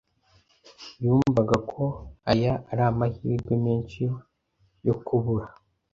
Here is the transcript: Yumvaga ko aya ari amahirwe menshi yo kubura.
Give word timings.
Yumvaga 1.03 1.57
ko 1.71 1.83
aya 2.31 2.53
ari 2.71 2.83
amahirwe 2.89 3.53
menshi 3.65 4.01
yo 4.85 4.95
kubura. 5.05 5.47